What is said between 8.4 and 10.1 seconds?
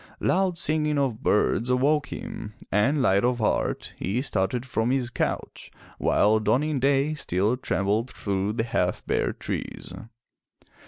the half bare trees.